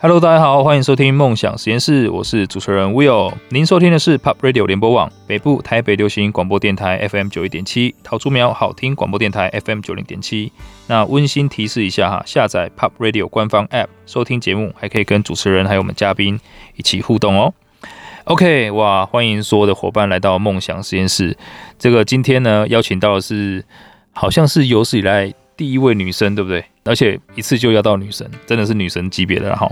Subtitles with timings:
[0.00, 3.32] Hello，大家好，欢迎收听梦想实验室，我是主持人 Will。
[3.48, 10.52] 您收听的是 Pop Radio 联播网北部台北流行广播电台 FM 九一点七，桃竹苗好听广播电台 FM 九零点七。
[10.86, 16.38] 那温馨提示一下哈，下载 Pop Radio 官方 App 收听节目，还可以跟主持人还有我们嘉宾
[16.76, 17.52] 一起互动哦。
[18.22, 21.36] OK，哇，欢迎所有的伙伴来到梦想实验室。
[21.76, 23.64] 这个今天呢，邀请到的是
[24.12, 26.64] 好像是有史以来第一位女生，对不对？
[26.84, 29.68] 而且一次就要到女神，真的是女神级别的哈。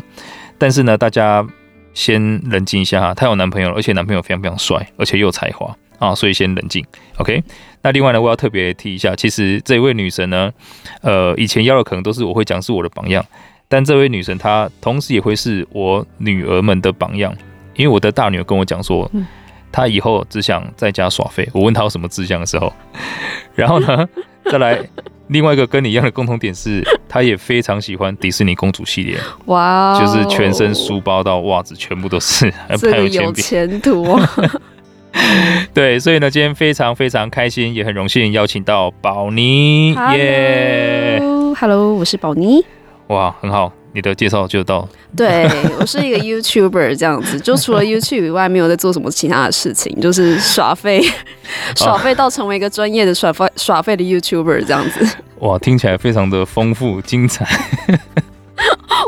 [0.59, 1.47] 但是呢，大家
[1.95, 2.21] 先
[2.51, 6.85] 冷静一下哈，她有男朋友了，而且男朋友非常非常帅，而且又有才华啊，所以先冷静。
[7.19, 7.41] OK，
[7.83, 10.53] 那另外呢，我要特别提一下，其实这位女神呢，
[11.03, 13.25] 呃，以前邀的可能都是我会讲是我的榜样，
[13.69, 17.33] 但这位女神她同时也会是我女儿们的榜样，
[17.77, 19.09] 因为我的大女儿跟我讲说，
[19.71, 21.49] 她以后只想在家耍废。
[21.53, 22.73] 我问她有什么志向的时候，
[23.55, 24.07] 然后呢，
[24.51, 24.85] 再来。
[25.29, 34.29] 另外一个跟你一样的共同点是， 他也非常喜欢迪士尼公主系列，哇 Wow，就是全身书包到袜子全部都是， 这个有前途哦。
[35.73, 42.65] 对，所以呢，今天非常非常开心，也很荣幸邀请到宝妮，耶 Hello，Hello，我是宝妮，
[43.09, 43.73] 哇，很好。
[43.93, 45.49] 你的介绍就到，对，
[45.81, 51.01] 我是一个 YouTuber 这样子，就除了 YouTube 以外，没有在做什么其他的事情，就是耍废，
[51.75, 55.17] 耍废到成为一个专业的耍废耍废的 YouTuber 这样子。
[55.41, 57.47] 哇，听起来非常的丰富精彩。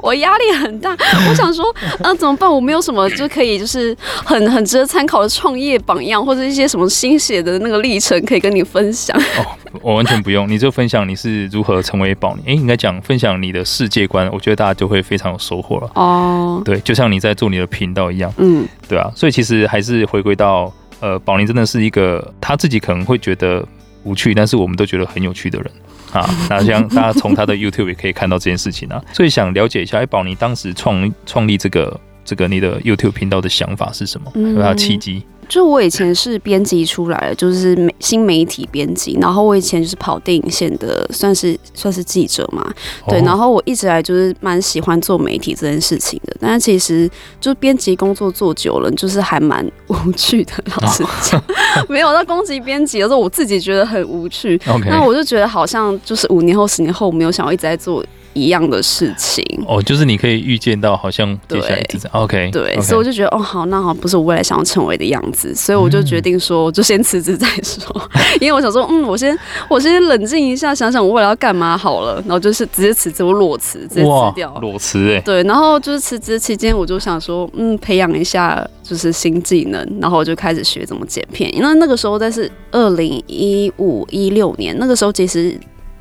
[0.03, 0.97] 我压力很大，
[1.29, 1.65] 我想说，
[2.03, 2.49] 啊，怎么办？
[2.49, 9.19] 我没有什么就可以，就是很很值得参考的创业榜样，或者一些什么心血的那个历程可以跟你分享。
[9.19, 9.45] 哦，
[9.83, 12.45] 我完全不用，你就分享你是如何成为宝林。
[12.47, 15.91] 哎，应该讲分享你的世界观，我觉得大家就会非常有收获了。
[15.95, 23.67] 哦，对，就像你在做你的频道一样，嗯，对啊，所以其实还是回归到，呃，宝林真的是一个他自己可能会觉得
[24.05, 25.71] 无趣，但是我们都觉得很有趣的人。
[26.13, 34.31] 啊，那像大家从他的 YouTube 也可以看到这件事情啊， 所以想了解一下，哎，宝你当时创创立这个这个你的 YouTube 频道的想法是什么？
[34.35, 35.23] 有没有契机？
[35.49, 42.71] 就我以前是编辑出来的，就是媒新媒体编辑，然后我以前就是跑电影线的，算是算是记者嘛，
[43.09, 47.11] 对，然后我一直来就是蛮喜欢做媒体这件事情的，但是其实
[47.41, 51.43] 就编辑工作做久了，就是还蛮无趣的，老实讲，
[51.89, 54.61] 没有在攻击编辑，的时候我自己觉得很无趣。
[54.87, 58.05] 那我就觉得好像就是五年后、十年后，我没有想要一直在做。
[58.33, 59.45] 一样的事情。
[59.67, 62.03] 哦，就是你可以预见到，好像接下来这样。
[62.03, 67.95] 对，OK，对.所以我就觉得哦，好，那好，不是我未来想要成为的样子，所以我就决定说，就先辞职再说，
[68.41, 69.37] 因为我想说，嗯，我先
[69.69, 85.59] 我先冷静一下，想想我未来要干嘛好了，然后就是直接辞职，我裸辞，直接辞掉，裸辞哎，对，然后就是辞职期间，我就想说，嗯，培养一下就是新技能，然后我就开始学怎么剪片，因为那个时候在是二零一五一六年，那个时候其实。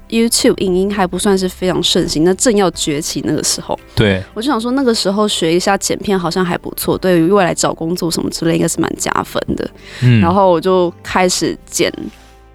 [0.09, 9.69] YouTube 影音还不算是非常盛行，那正要崛起那个时候，对，我就想说那个时候学一下剪片好像还不错，对于未来找工作什么之类应该是蛮加分的。
[10.01, 11.91] 嗯，然后我就开始剪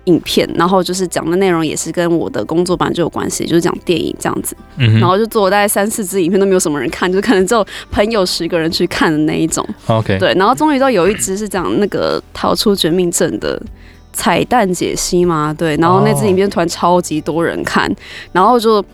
[0.05, 4.57] 影片，然后就是讲的内容也是跟我的工作本来就有关系，就是讲电影这样子。
[4.79, 9.67] 嗯，然后就做了大概三四支影片都没有什么人看，就可能只有朋友十个人去看的那一种。
[9.87, 13.61] OK，对，然后终于到有一支是讲那个逃出绝命镇的。
[14.13, 17.97] 彩蛋解析嘛，对，然后那支影片突然超级多人看，oh.
[18.33, 18.85] 然后就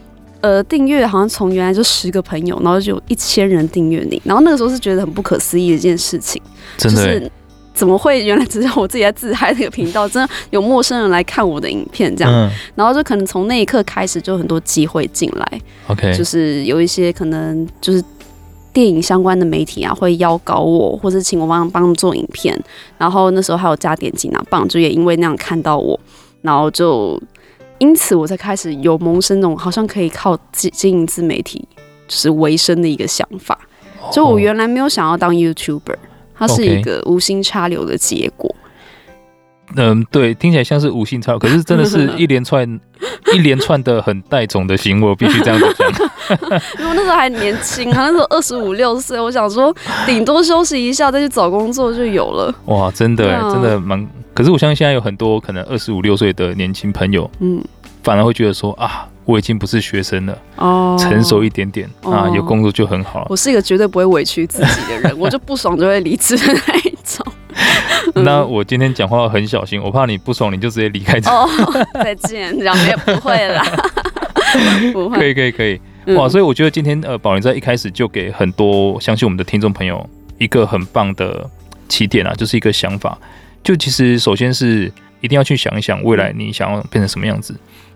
[0.40, 6.40] 呃订阅好像从原来就十个朋友，然后就有一千人订阅你，然后那个时候是觉得很不可思议的一件事情，
[6.76, 7.32] 真的就是
[7.74, 18.02] 怎么会原来只是我自己在自嗨这个频道，真的有陌生人来看我的影片这样，嗯、然后就可能从那一刻开始就很多机会进来，OK，就是有一些可能就是。
[18.78, 22.56] 电影相关的媒体啊，会邀稿我，或者请我帮帮做影片。
[22.96, 25.98] 然后那时候还有加点击拿，棒就也因为那样看到我，
[26.42, 27.20] 然后就
[27.78, 31.66] 因此我才开始有萌生那种好像可以靠经经营自媒体
[32.06, 33.58] 就是维生的一个想法。
[34.12, 35.96] 就我原来没有想要当 YouTuber，
[36.36, 38.54] 它是一个无心插柳的结果。
[39.76, 42.80] 嗯，对，听起来像是无心插柳，可是真的是 一连串。
[43.32, 45.88] 一连串的很带种的行为，我必须这样子讲。
[46.80, 49.74] 因为那时候还年轻，他那时候二十五六岁，我想说
[50.06, 52.52] 顶多休息一下再去找工作就有了。
[52.64, 54.04] 哇，真的，啊、真的蛮。
[54.34, 57.62] 可是我相信现在有很多可能二十五六岁的年轻朋友，嗯，
[58.02, 63.26] 反而会觉得说啊，我已经不是学生了，哦，成熟一点点啊，有工作就很好了。
[63.28, 66.87] 我是一个绝对不会委屈自己的人，我就不爽就会离职的那一种。
[68.14, 71.30] 那我今天讲话很小心，我怕你不爽，你就直接离开这。
[71.30, 71.48] 哦，
[71.94, 73.62] 再见，这样也不会啦。
[74.92, 75.80] 不会，可以，可以，可以。
[76.16, 80.08] 哇，所以我觉得今天呃，宝林在一开始就给很多相信我们的听众朋友
[80.38, 81.48] 一个很棒的
[81.88, 83.18] 起点啊，就是一个想法。
[83.62, 84.90] 就其实首先是
[85.20, 87.54] 一定要去想一想未来你想要变成什么样子。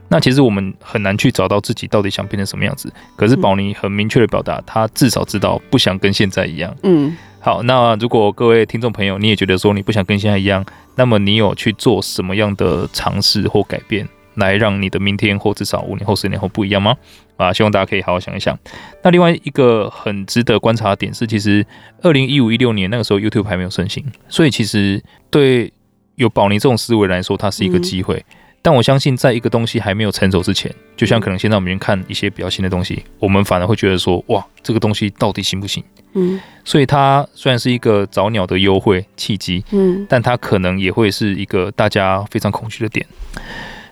[0.09, 2.93] 那其实我们很难去找到自己到底想变成什么样子。
[3.17, 6.77] 可是宝妮很明确的表达，他至少知道不想跟现在一样。
[6.83, 16.95] 嗯，好，那如果各位听众朋友你也觉得说你不想跟现在一样，那么你有去做什么样的尝试或改变，来让你的明天或至少五年后、十年后不一样吗？
[17.37, 18.57] 啊，希望大家可以好好想一想。
[19.03, 21.67] 那另外一个很值得观察的点是，其实
[22.03, 25.73] 二零一五一六年那个时候 YouTube 还没有盛行，所以其实对
[26.15, 28.25] 有保尼这种思维来说，它是一个机会。
[28.29, 35.83] 嗯但我相信，在一个东西还没有成熟之前，就像可能现在我们看一些比较新的东西，我们反而会觉得说，哇，这个东西到底行不行？
[36.15, 43.05] 嗯，所以它虽然是一个早鸟的优惠契机，嗯，但它可能也会是一个大家非常恐惧的点。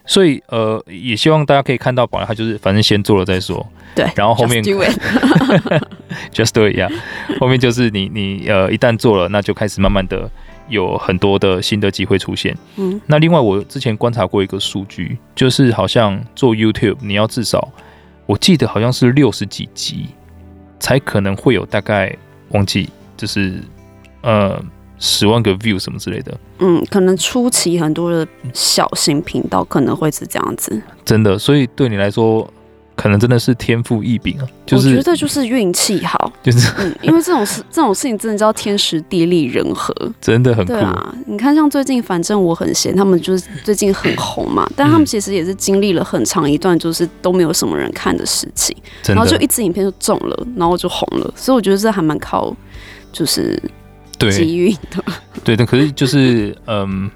[0.06, 6.88] 所以，呃，也希望大家可以看到，宝来它就是反正先做了再说，对，然后后面 just do it，just do it，呀，
[7.40, 10.31] 后面就是你你呃一旦做了，那就开始慢慢的。
[10.70, 12.56] 有很多的新的机会出现。
[12.76, 17.69] 嗯，那另外我之前观察过一个数据，就是好像做 YouTube，你要至少，
[18.25, 20.06] 我记得好像是六十几集，
[20.78, 22.17] 才可能会有大概
[22.52, 23.61] 忘记，就是
[24.22, 24.58] 呃
[24.99, 26.40] 十万个 view 什么之类的。
[26.61, 30.81] 嗯，可能初期很多的小型频道可能会是这样子。
[31.05, 32.50] 真的，所以对你来说。
[33.00, 34.44] 可能真的是天赋异禀啊！
[34.67, 40.75] 就是、我觉得就是运气好，就是嗯，因为这种事这种事情真的叫天时地利人和， 真的很酷。
[40.75, 48.76] 对啊，你看像最近反正我很闲，他们就是最近很红嘛，但他们其实也是经历了很长一段就是都没有什么人看的事情，
[49.06, 52.55] 然后就一支影片就中了，然后就红了，所以我觉得这还蛮靠
[53.11, 53.58] 就是
[54.19, 55.03] 机运的。
[55.43, 57.11] 对的，可是就是嗯。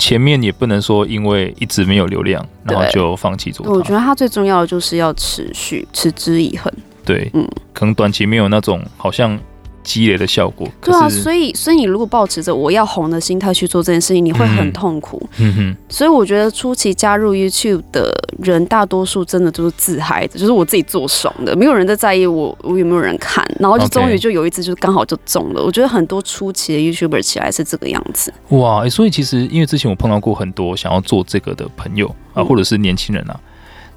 [0.00, 3.64] 前面也不能说因为一直没有流量，然后就放弃做。
[3.72, 6.72] 我觉得它最重要的就是要持续，持之以恒。
[7.04, 9.38] 对，嗯，可能短期没有那种好像。
[9.82, 15.20] 积累的效果，对啊，所以所以你如果抱持着我要红的心态去做这件事情，你会很痛苦。
[15.38, 25.62] 嗯哼，所以我觉得初期加入 YouTube 的人，大多数真的都是自嗨的，就是我自己做爽的，没有人在在意我我有没有人看，然后就终于就有一次就刚好就中了。
[25.62, 28.32] 我觉得很多初期的 YouTuber 起来是这个样子。
[28.50, 33.40] 哇，所以其实因为之前我碰到过很多想要做这个的朋友啊，或者是年轻人啊，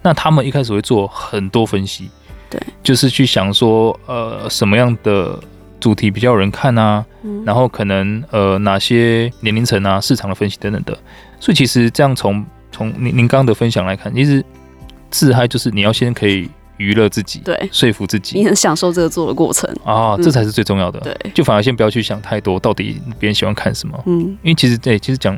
[0.01, 2.09] 那他们一开始会做很多分析，
[2.49, 5.37] 对，就是去想说呃什么样的。
[5.83, 10.97] 主题比较有人看啊，嗯、然后可能呃哪些年龄层啊，市场的分析等等的，
[11.41, 14.41] 所以其实这样从从您您刚刚的分享来看，其实
[15.09, 19.69] 自嗨就是你要先可以娱乐自己，对，说服自己，你很享受这个做的过程。
[19.83, 21.01] 啊，这才是最重要的。
[21.01, 25.37] 对，就反而先不要去想太多，到底别人喜欢看什么，嗯，因为其实对，其实讲。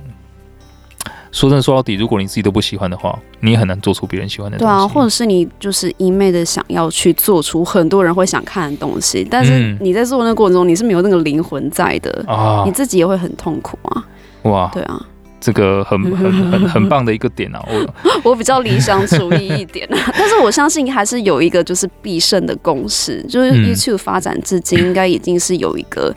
[1.35, 4.71] 说真的，说到底，如果你自己都不喜欢的话，你也很难做出别人喜欢的东西。
[4.71, 14.07] 对啊，或者是你就是一昧的想要去做出很多人会想看的东西，但是你在做那个过程中，你是没有那个灵魂在的啊，你自己也会很痛苦啊。
[14.43, 15.05] 哇，对啊，
[15.41, 17.61] 这个很很很很棒的一个点啊。
[17.67, 17.85] 我
[18.31, 26.15] 我比较理想主义一点啊，但是我相信还是有一个就是必胜的公式，就是 YouTube 发展至今应该已经是有一个。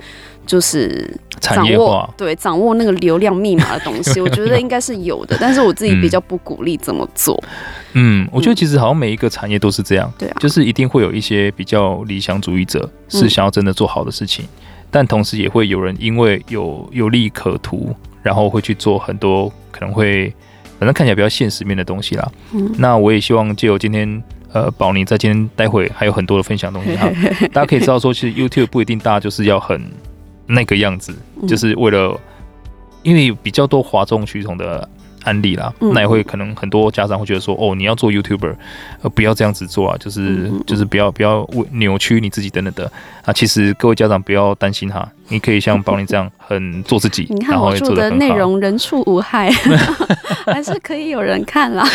[0.48, 7.38] 就是掌握对掌握那个流量密码的东西， 我觉得应该是有的，但是我自己比较不鼓励这么做。
[7.92, 14.46] 嗯，我觉得其实好像每一个产业都是这样，对啊，就是一定会有一些比较理想主义者是想要真的做好的事情，
[14.90, 20.32] 但同时也会有人因为有有利可图，然后会去做很多可能会
[20.78, 22.26] 反正看起来比较现实面的东西啦。
[22.54, 24.22] 嗯，那我也希望借由今天
[24.54, 27.06] 呃宝妮在今天待会还有很多的分享东西哈，
[27.52, 29.78] 大家可以知道说，其实 YouTube 不一定大家就是要很。
[30.48, 31.14] 那个样子，
[31.46, 32.18] 就是为了，
[33.02, 34.88] 因为比较多哗众取宠的
[35.24, 38.54] 案例啦，那也会可能很多家长会觉得说，哦，你要做 YouTuber，
[39.02, 42.90] 呃，不要这样子做啊，就是就是不要不要扭曲你自己等等的
[43.24, 43.32] 啊。
[43.32, 49.50] 其实各位家长不要担心哈，你可以像宝林这样很做自己， 你看我做的内容人畜无害，
[50.46, 51.86] 还是可以有人看啦。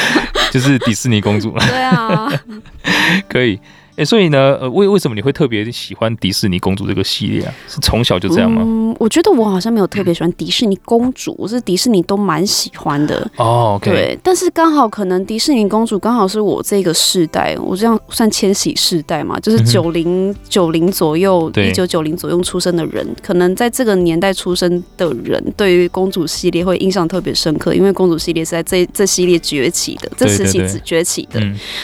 [0.51, 2.31] 就是迪士尼公主，对啊，
[3.27, 3.60] 可以。
[3.95, 7.53] 哎、欸，所以呢，呃，为为什么你会特别喜欢迪士尼公主这个系列啊？
[7.67, 8.63] 是从小就这样吗？
[8.65, 13.29] 嗯，我觉得我好像没有特别喜欢迪士尼公主，我是迪士尼都蛮喜欢的。
[13.38, 31.39] 哦对，但是刚好可能迪士尼公主刚好是我这个世代，我这样算千禧世代嘛，就是九零九零左右，一九九零左右出生的人，可能在这个年代出生的人，对于公主系列会印象特别深刻，因为公主系列是在这这系列崛起的，这时期只崛起的。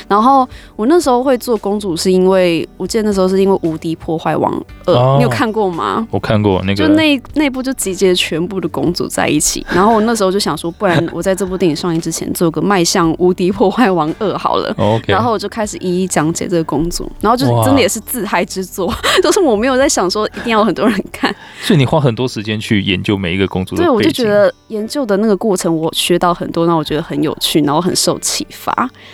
[0.07, 1.98] 然后我那时候会做公主。
[1.99, 4.51] 是因为我记得那时候是因为《无敌破坏王
[4.85, 6.07] 二》，哦，你有看过吗？
[6.09, 9.65] 我看过那个，就那那部就集结全部的公主在一起。
[9.69, 14.73] 然后我那时候就想说，不然 我在这部电影上映之前做个迈向《无敌破坏王二》好了。
[14.77, 21.35] 哦 okay，然后我就开始一一讲解这个公主，然后就真的也是自嗨之作， 就是我没有在想说一定要有很多人看。
[21.61, 23.83] 所以你花很多时间去研究每一个公主的。
[23.83, 28.71] 对，我就觉得研究的那个过程，我学到很多，让我觉得很有趣，然后很受启发。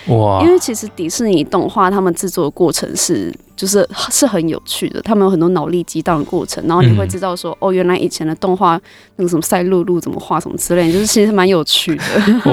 [0.07, 0.41] 哇！
[0.43, 3.33] 因为其实迪士尼动画他们制作的过程是。
[3.55, 8.77] 就是是很有趣的，他们有很多脑力激荡的过程，然后你会知道说，嗯、哦，原来以前的动画
[9.15, 12.03] 那个什么赛璐璐怎么画什么之类，就是其实蛮有趣的。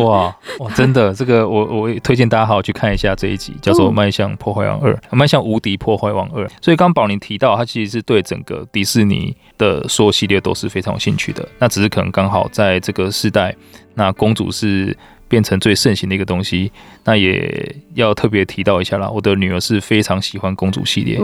[0.01, 6.49] 哇 哇， 真的，这个我我推荐大家好好去看一下这一集，叫做《迈向破坏王二》，迈向无敌破坏王二。
[6.61, 13.53] 所以刚宝林提到，他其实是对整个迪士尼的所有系列都是非常有兴趣的，那只是可能刚好在这个时代，
[13.95, 14.97] 那公主是。
[15.33, 16.71] 变成最盛行的一个东西，
[17.05, 19.09] 那也要特别提到一下啦。
[19.09, 21.19] 我的女儿是非常喜欢公主系列，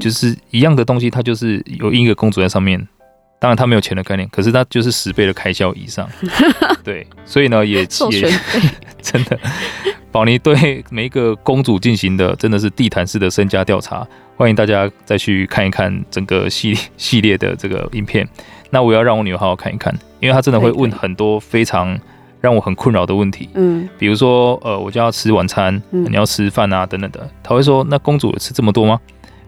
[0.00, 2.76] 就是一样的东西，它就是有一个公主在上面。
[3.38, 6.08] 当然，她没有钱的概念，可是她就是十倍的开销以上。
[6.82, 8.30] 对，所以呢，也也
[9.00, 9.38] 真的，
[10.10, 14.04] 宝妮对每一个公主进行的真的是地毯式的身家调查。
[14.36, 18.28] 欢迎大家再去看一看整个系 系列的这个影片。
[18.70, 21.96] 那我要让我女儿好好看一看，因为她真的会问很多非常。
[22.40, 29.00] 让我很困扰的问题，嗯，比如说，呃，我就要吃晚餐，嗯、你要吃饭啊，等等的，他会说，那公主有吃这么多吗？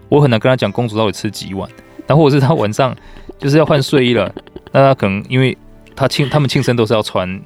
[0.08, 1.68] 我很难跟他讲公主到底吃几碗，
[2.06, 2.96] 然后或者是他晚上
[3.38, 4.32] 就是要换睡衣了，
[4.72, 5.56] 那他可能因为
[5.94, 7.40] 他庆他们庆生都是要穿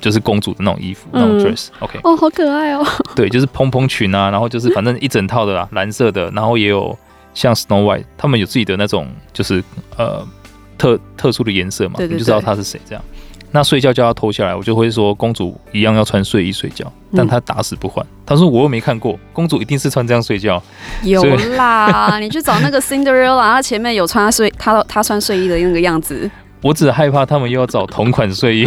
[0.00, 2.86] 就是公主的那种衣服，嗯、那种 dress，OK，、okay、哦，好可爱哦，
[3.16, 6.96] 对，就是蓬蓬裙啊，然后就是反正一整套的啦， 蓝色的，然后也有
[7.34, 9.62] 像 Snow White，他们有自己的那种就是
[9.96, 10.24] 呃
[10.78, 13.04] 特特殊的颜色嘛，对对对，你就知道他是谁这样。
[13.56, 18.04] 那睡觉叫他脱下来，我就会说公主一样要穿睡衣睡觉，但他打死不换。
[18.26, 20.60] 他说我又没看过，公主一定是穿这样睡觉。
[21.04, 21.22] 有
[21.56, 26.28] 啦， 你去找那个 Cinderella，她前面有穿他睡，他他穿睡衣的那个样子。
[26.62, 28.66] 我只害怕他们又要找同款睡衣。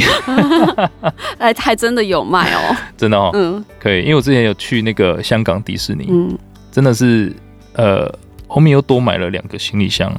[1.37, 6.37] 哎，还真的有卖哦，真的哦，嗯，可以，因为我之前有去那个香港迪士尼，嗯，
[6.71, 7.35] 真的是，
[7.73, 8.09] 呃，
[8.47, 10.09] 后面又多买了两个行李箱。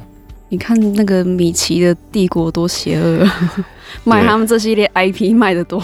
[0.49, 3.23] 你看那个米奇的帝国多邪恶，
[4.03, 5.79] 卖他们这系列 IP 卖的多，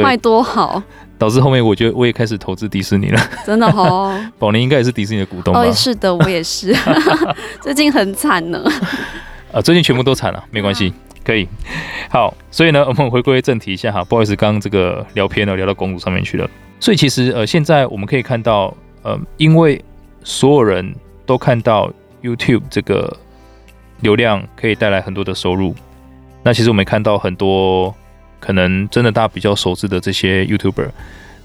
[0.00, 0.80] 卖多好，
[1.18, 3.20] 导致后面我觉得我也开始投资迪士尼了。
[3.44, 5.60] 真的哦， 宝林应该也是迪士尼的股东吧？
[5.60, 6.72] 哦，是的，我也是，
[7.60, 8.62] 最近很惨呢。
[9.52, 10.92] 啊，最近全部都惨了，没关系，
[11.24, 11.48] 可以。
[12.08, 16.48] 好，所以呢，我们回归正题一下哈，不好意思，刚刚这个聊偏了，聊到公主上面去了。
[16.78, 19.82] 所以其实呃，现在我们可以看到，呃，因为
[20.22, 20.94] 所有人
[21.26, 21.92] 都看到
[22.22, 23.16] YouTube 这个。
[24.00, 25.74] 流量可以带来很多的收入，
[26.42, 27.94] 那其实我们看到很多
[28.38, 30.90] 可能真的大家比较熟知的这些 YouTuber，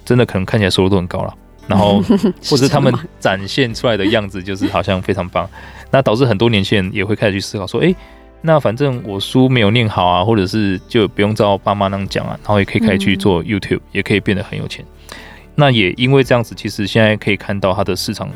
[0.04, 1.34] 真的可能看起来收入都很高了，
[1.68, 2.02] 然后
[2.50, 5.50] 或者他们展现出来的样子就是好像非常棒，
[5.92, 7.96] 那导致很多年轻人也会开始去思考说，诶，
[8.42, 14.84] 那反正我书没有念好啊，或者是就不用照爸妈那样讲啊，然后也可以开始去做 YouTube，也可以变得很有钱。
[15.56, 18.30] 那也因为这样子，其实现在可以看到它的市场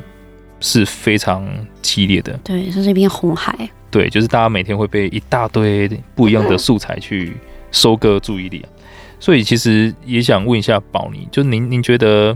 [0.59, 1.45] 是非常
[1.81, 3.69] 激烈的，对，这是一片红海。
[3.93, 7.37] 对，就是大家每天会被一大堆不一样的素材去
[7.71, 8.67] 收割注意力啊，
[9.19, 12.35] 所以其实也想问一下宝妮，就您您觉得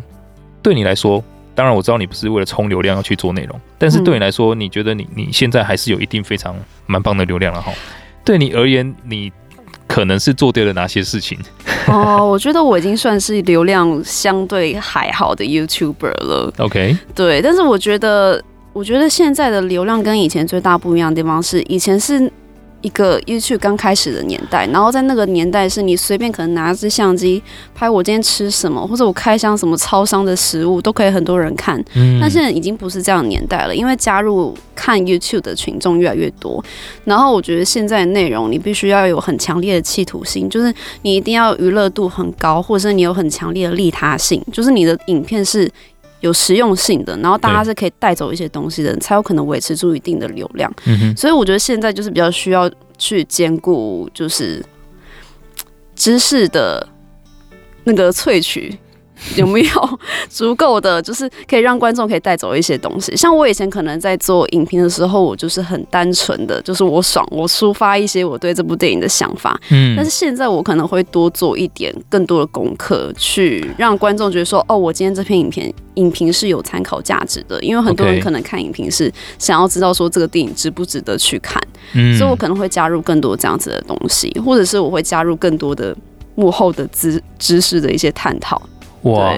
[0.62, 1.24] 对你来说，
[1.56, 7.74] 当然我知道你不是为了冲流量要去做内容，但是对你来说，你觉得你你现在还是有一定非常蛮棒的流量了哈？
[8.24, 9.32] 对你而言，你
[9.88, 11.40] 可能是做对了哪些事情？
[11.90, 16.54] 哦，我觉得我已经算是流量相对还好的 YouTuber 了。
[16.60, 18.44] OK，对，但是我觉得。
[18.78, 22.32] 我觉得现在的流量跟以前最大不一样的地方是，以前是
[22.82, 27.42] 一个 YouTube 刚开始的年代，然后在那个年代是你随便可能拿支相机
[27.74, 31.84] 拍我今天吃什么，或者我开箱什么超商的食物都可以很多人看。
[31.96, 36.64] 嗯，但现在已经不是这样的年代了，因为加入看 YouTube 的群众越来越多，
[37.04, 45.68] 然后我觉得现在的内容你必须要有很强烈的企图心，就是你一定要娱乐度很高，或者是你有很强烈的利他性，就是你的影片是。
[46.20, 50.72] 有实用性的，然后大家是可以带走一些东西的，才有可能维持住一定的流量。
[50.86, 51.16] 嗯。
[51.16, 54.64] 所以我觉得现在就是比较需要去兼顾，就是
[55.96, 56.88] 知识的
[57.84, 58.78] 那个萃取。
[59.36, 63.16] 有没有 足够的，就是可以让观众可以带走一些东西？
[63.16, 69.60] 像我以前可能在做影评的时候，我就是很单纯的，就是我爽，我抒发一些我对这部电影的想法。
[69.70, 77.62] 嗯，但是现在我可能会多做一点更多的功课，去让观众觉得说，哦，我今天这篇影片影评是有参考价值的。
[77.62, 81.62] 因为很多人可能看影评是想要知道说这个电影值不值得去看，
[81.94, 85.96] 嗯，所以我可能会加入更多这样子的东西，或者是我会加入更多的
[86.36, 88.62] 幕后的知知识的一些探讨。
[89.04, 89.38] 哇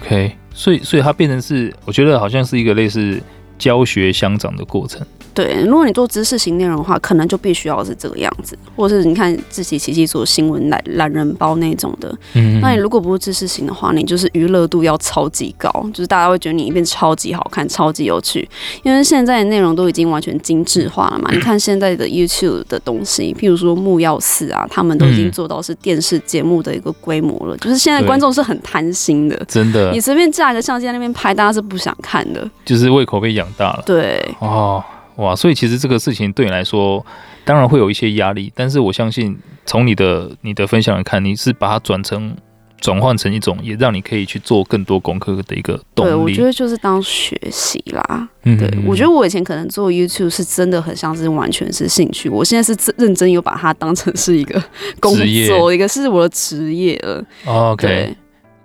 [0.00, 3.20] ，OK，所以所以它变成是，我觉得好像是一个类似
[3.60, 5.00] 教学相长的过程。
[5.32, 12.12] 对，如果你做知识型内容的话，可能就必须要是这个样子，或者是你看自己奇奇做新闻懒懒人包那种的。
[12.34, 18.46] 嗯，那你如果不是知识型的话，你就是娱乐度要超级高，就是大家会觉得你一边超级好看、超级有趣。
[18.82, 21.30] 因为现在的内容都已经完全精致化了嘛。
[21.32, 27.56] 你看现在的 YouTube 的东西，譬如说木曜四啊，他们都已经做到是电视节目的一个规模了。
[27.58, 29.92] 就是现在观众是很贪心的，真的。
[29.92, 32.50] 你随便架一个相机在那边拍，大家是不想看的。
[32.64, 33.82] 就是胃口被养大了。
[33.86, 34.34] 对。
[34.38, 34.82] 哦。
[35.16, 37.04] 哇，所以其实这个事情对你来说，
[37.44, 42.34] 当然会有一些压力，但是我相信从你的你的分享来看，你是把它转成
[42.80, 46.10] 转换成一种，也让你可以去做更多功课的一个动力。
[46.10, 48.28] 对，我觉得就是当学习啦。
[48.44, 54.62] 嗯，对，我觉得我以前可能做 YouTube 是真的很像是完全是兴趣，我现在是认真有把它当成是一个
[55.00, 55.14] 工
[55.46, 57.22] 作，一个是我的职业了。
[57.44, 58.16] OK，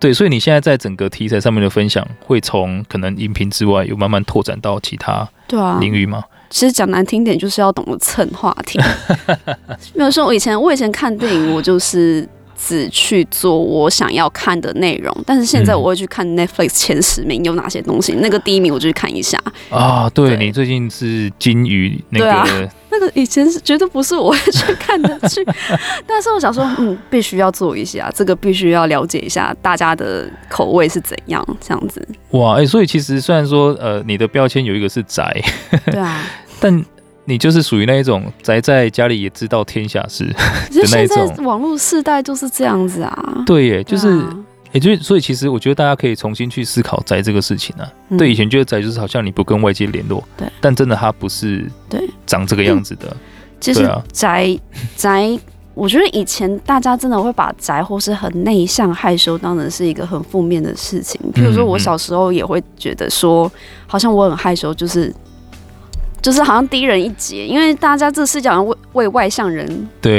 [0.05, 6.23] 对，对，所以你现在在整个题材上面的分享，会从可能音频之外，有慢慢拓展到其他对啊领域吗？
[6.49, 8.79] 其实讲难听点，就是要懂得蹭话题。
[9.95, 15.15] 没有说，我以前我以前看电影，我就是只去做我想要看的内容。
[15.25, 19.41] 但是现在我会去看 Netflix 前十名有哪些东西，那个第一名我就去看一下。
[19.69, 22.47] 啊，对，对你最近是金鱼那个、啊，
[22.89, 25.43] 那个以前是绝对不是我会去看的剧。
[26.07, 32.05] 但是我想说，嗯，必须要做一下，这个必须要了解一下大家的口味是怎样，这样子。
[32.31, 35.41] 哇，哎、欸，所以其实虽然说，呃，你的标签有一个是宅，
[35.85, 36.23] 对啊。
[36.57, 36.85] 但
[37.27, 40.33] 你就是属于那一种宅在家里也知道天下事的
[40.91, 41.17] 那一种。
[41.17, 43.43] 现在网络世代就是这样子啊。
[43.47, 44.23] 对耶，就是，
[44.71, 47.91] 也就所以其实我觉得大家可以重新去思考宅这个事情啊。
[48.15, 50.47] 对，以前觉得宅就是好像你不跟外界联络，对。
[50.61, 53.17] 但真的它不是对长这个样子的。
[53.59, 54.55] 其实宅
[54.95, 55.39] 宅，
[55.73, 61.19] 我觉得以前大家真的会把宅或是很内向害羞当成是一个很负面的事情。
[61.33, 63.51] 比如说我小时候也会觉得说，
[63.87, 65.11] 好像我很害羞，就是。
[66.25, 69.67] 就是好像低人一截，因为大家这个世界好像为为外向人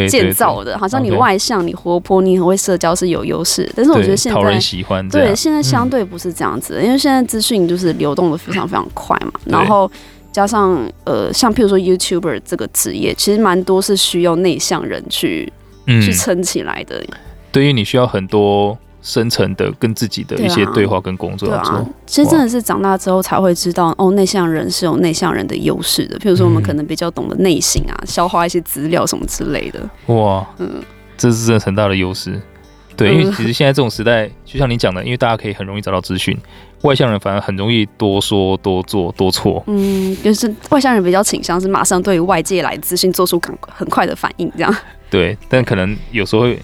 [0.08, 3.68] 建造的，好像你外向、你活泼、你很会社交是有优势。
[3.74, 9.32] 但是我觉得现在讨人喜欢，对，现在相对不是这样子，因为现在资讯就是流动的非常非常快嘛。
[9.46, 9.90] 然后
[10.30, 15.52] 加上呃，像譬如说 YouTuber 这个职业，其实蛮多是需要内向人去
[15.88, 17.04] 去撑起来的。
[17.50, 18.78] 对于你需要很多。
[19.06, 26.18] 深层的跟自己的一些对话跟工作要做，对啊，其实真的是长大之后才会知道，哦，内向人是有内向人的优势的。
[26.18, 29.88] 譬如说，我们可能比较懂得内心啊，嗯，消化一些资料什么之类的。
[30.06, 30.82] 哇，嗯，
[31.16, 32.40] 这是真的很大的优势。
[32.96, 36.36] 对，因为其实现在这种时代，就像你讲的，因为大家可以很容易找到资讯，
[36.82, 39.62] 外向人反而很容易多说多做多错。
[39.68, 44.76] 嗯，就是外向人比较倾向是马上对于外界来资讯做出很很快的反应，这样。
[45.08, 46.58] 对，但可能有时候会。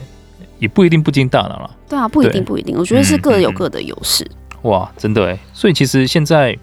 [0.62, 4.24] 也不一定不经大脑了，对啊，不一定不一定，我觉得是各有各的优势。
[4.62, 6.56] 哇，真的哎，所以其实现在，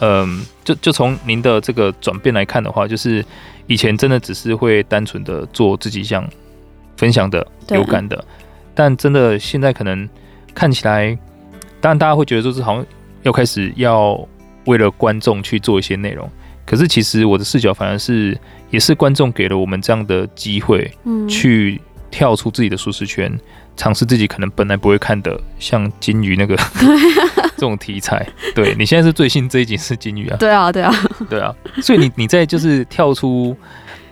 [0.00, 3.24] 嗯，就就从您的这个转变来看的话，就是
[3.68, 6.28] 以前真的只是会单纯的做自己想
[6.96, 8.24] 分享的、有感的，
[8.74, 10.08] 但真的现在可能
[10.52, 11.16] 看起来，
[11.80, 12.84] 当然大家会觉得说是好像
[13.22, 14.18] 要开始要
[14.64, 16.28] 为了观众去做一些内容，
[16.66, 18.36] 可是其实我的视角反而是
[18.70, 21.80] 也是观众给了我们这样的机会，嗯，去。
[22.14, 23.36] 跳出自己的舒适圈，
[23.76, 26.54] 尝试自己可能本来不会看的，像金鱼那个
[27.58, 28.24] 这种题材。
[28.54, 30.36] 对，你现在是最新这一集是金鱼啊？
[30.38, 30.94] 对啊，对啊，
[31.28, 31.52] 对啊。
[31.82, 33.56] 所以你你在就是跳出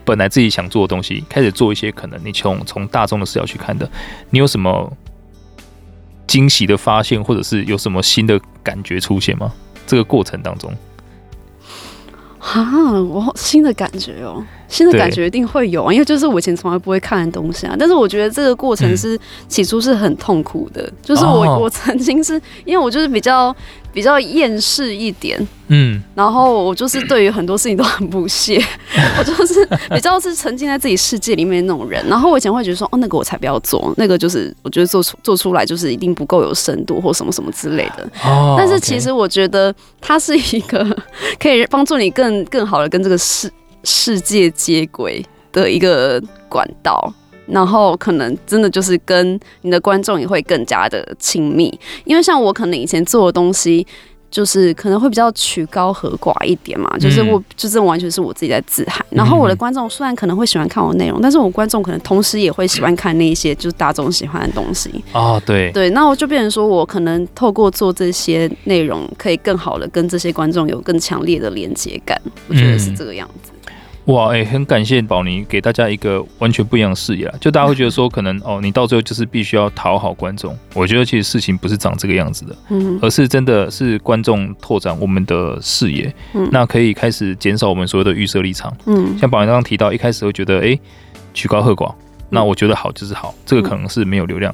[0.05, 3.89] 本来自己想做的东西，开始做一些可能你从从大众的视角去看的，
[4.31, 4.93] 你有什么
[6.27, 9.53] 惊喜的发现，或者是有什么新的感觉出现吗？
[9.87, 10.75] 这个过程当中，
[12.41, 14.45] 啊，我新的感觉哦。
[14.73, 17.77] 新的感觉一定会有啊，因为就是我以前从来不会看的东西啊。
[17.79, 23.55] 但是我觉得这个过程是起初是很痛苦的，嗯、就是我我曾经是因为我就是比较
[23.93, 28.59] 比较厌世一点，嗯，然后我就是对于很多事情都很不屑，
[29.19, 32.03] 我就是比较是沉浸在自己世界里面那种人。
[32.09, 38.09] 然后我以前会觉得说，哦，那个我才不要做，那个就是我觉得做出做出来就是一定不够有深度或什么什么之类的。
[38.25, 40.97] 哦，但是其实我觉得它是一个
[41.39, 43.53] 可以帮助你更更好的跟这个世。
[43.85, 47.13] 世界接轨的一个管道，
[47.47, 53.87] 然后可能真的就是跟你的观众也会更加的亲密，因为像我可能以前做的东西，
[54.33, 65.71] 就是可能会比较曲高和寡一点嘛，就是我就是完全是我自己在自嗨，然后我的观众虽然可能会喜欢看我的内容，但是我观众可能同时也会喜欢看那一些就是大众喜欢的东西哦，对。
[65.73, 72.19] 对，那我就变成说我可能透过做这些内容，可以更好的跟这些观众有更强烈的连接感，
[72.49, 73.51] 我觉得是这个样子。
[74.07, 77.35] 哇，哎、欸，很感谢宝妮给大家一个完全不一样的视野啦。
[77.41, 80.59] 就大家会觉得说，可能哦，你到最后就是必须要讨好观众。
[80.75, 90.81] 我觉得其实事情不是长这个样子的，嗯，而是真的是观众拓展我们的视野，嗯，那可以开始减少我们所有的预设立场，嗯，像宝妮刚刚提到，一开始会觉得，哎、欸，
[91.33, 91.95] 曲高和寡，
[92.29, 94.53] 那我觉得好就是好，这个可能是没有流量，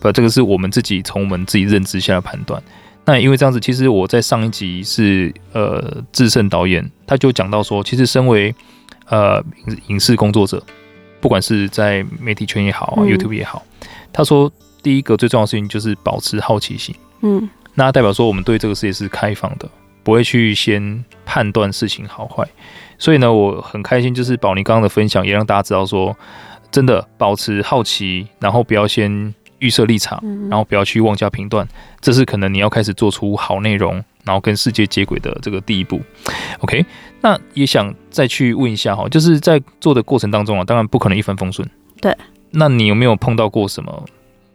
[0.00, 2.62] 不，这个是我们自己从我们自己认知下的判断。
[3.04, 8.52] 那因为这样子，其实我在上一集是呃智胜导演，他就讲到说，其实身为
[9.08, 9.42] 呃，
[9.86, 10.62] 影视工作者，
[11.20, 13.62] 不管是在媒体圈也好，嗯，YouTube 也好，
[14.12, 14.50] 他说
[14.82, 16.94] 第一个最重要的事情就是保持好奇心。
[17.20, 19.68] 嗯，那代表说我们对这个世界是开放的，
[20.02, 22.44] 不会去先判断事情好坏。
[22.98, 26.16] 所以呢，我很开心，就是宝妮刚刚的分享，也让大家知道说，
[26.70, 31.66] 真的保持好奇，然后不要先预设立场，然后不要去妄加评断，
[32.00, 34.04] 这是可能你要开始做出好内容。
[34.26, 36.00] 然后跟世界接轨的这个第一步
[36.58, 36.84] ，OK，
[37.22, 41.66] 那也想再去问一下哈，就是在做的过程当中啊，当然不可能一帆风顺。
[42.00, 42.14] 对，
[42.50, 44.04] 那你有没有碰到过什么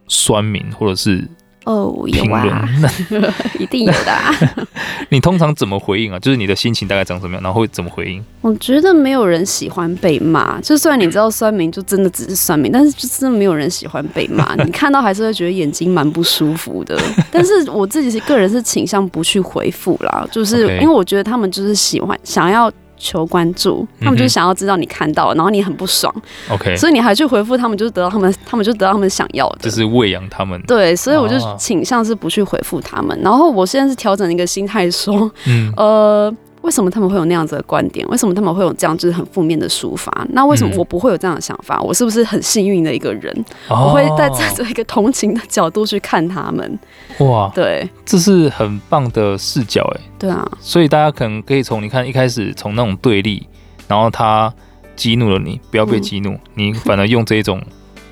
[0.06, 1.28] 酸民或者是？
[1.64, 2.68] 哦，有啊，
[3.58, 4.34] 一定有的啊。
[5.10, 6.18] 你通常怎么回应啊？
[6.18, 8.24] 就是你的心情大概长什么样，然后会怎么回应？
[8.40, 14.54] 我觉得没有人喜欢被骂，就算你知道酸民就真的只是酸民，但是就真的没有人喜欢被骂。
[14.64, 17.00] 你看到还是会觉得眼睛蛮不舒服的。
[17.30, 22.72] 但是我自己是个人是倾向不去回复啦，就是因为我觉得他们就是喜欢想要。
[23.02, 26.14] 求关注，他们就是想要知道你看到，然后你很不爽
[26.48, 30.62] ，OK，所以你还去回复他们，就是得到他们，他们就得到他们想要的，就是喂养他们。
[30.62, 33.18] 对，所以我就倾向是不去回复他们。
[33.20, 36.34] 然后我现在是调整一个心态，说，嗯，呃。
[36.62, 38.06] 为什么他们会有那样子的观点？
[38.08, 40.26] 为什么他们会有这样就是很负面的抒发？
[40.30, 41.80] 那为什么我不会有这样的想法？
[41.80, 43.44] 我是不是很幸运的一个人？
[43.68, 46.78] 我会带着一个同情的角度去看他们。
[47.18, 50.00] 哇，对，这是很棒的视角哎。
[50.18, 53.46] 对啊，所以大家可能可以从你看一开始从那种对立，
[53.88, 54.52] 然后他
[54.94, 57.60] 激怒了你，不要被激怒，嗯、你反而用这一种。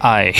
[0.00, 0.32] 爱、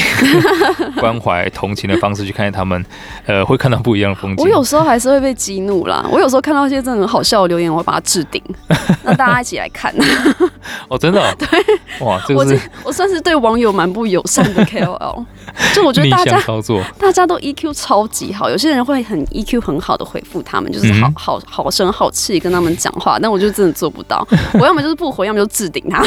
[0.98, 2.84] 关怀、同情的方式去看待他们，
[3.26, 4.44] 呃，会看到不一样的风景。
[4.44, 6.04] 我有时候还是会被激怒啦。
[6.10, 8.42] 我有时候看到一些真的很好笑的留言，我会把它置顶，
[9.04, 9.94] 让大家一起来看。
[10.88, 11.32] 哦，真的、哦？
[11.38, 15.24] 对，哇，这个是我我算是对网友蛮不友善的 KOL。
[15.74, 24.26] 就我觉得大家操作，大家都 EQ 超级好，有些人会很 EQ 很好的回复他们，就是好、嗯、好好声好气跟他们讲话，但我就真的做不到。
[24.54, 26.04] 我要么就是不回，要么就置顶他。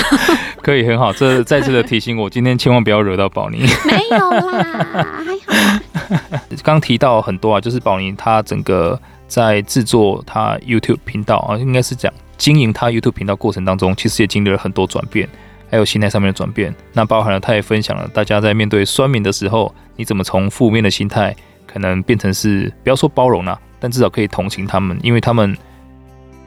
[0.62, 3.65] 可以很好，这再次的提醒我，今天千万不要惹到宝妮。
[3.86, 4.63] 没有啦，
[5.23, 6.39] 还好。
[6.63, 15.27] 刚提到很多啊，就是宝妮他整个在制作他 YouTube 频道啊，应该是讲经营他 YouTube 频道过程当中，其实也经历了很多转变。
[15.71, 25.58] 还有心态上面的转变，那包含了他也分享了大家在面对酸民的时候，你怎么从负面的心态可能变成是不要说包容了，但至少可以同情他们，因为他们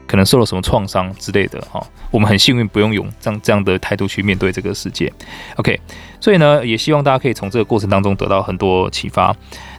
[0.06, 1.84] 可能受了什么创伤之类的哈。
[2.12, 5.12] 我们很幸运不用用这样这样的态度去面对这个世界。
[5.56, 5.80] OK，
[6.20, 9.34] 所以呢，也希望大家可以从这个过程当中得到很多启发。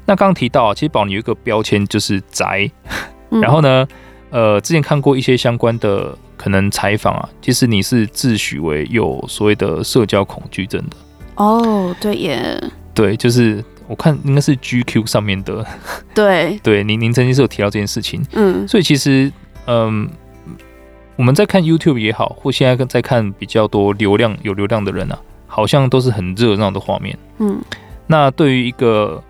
[0.06, 2.70] 那刚刚提到，其实宝妮有一个标签就是宅，
[3.30, 3.88] 然后呢，
[4.30, 6.18] 呃，之前看过一些相关的。
[6.38, 10.96] 可能采访啊，其实你是自诩为有所谓的社交恐惧症的。
[11.34, 15.66] 哦，对耶，对，就是我看应该是 GQ 上面的，
[16.14, 19.34] 对， 对，您您曾经是有提到这件事情，嗯，所以其实
[19.66, 20.08] 嗯，
[21.16, 27.60] 我们在看 YouTube 也好，或现在在看比较多流量有流量的人啊，好像都是很热闹的画面，嗯，
[28.06, 29.24] 那对于一个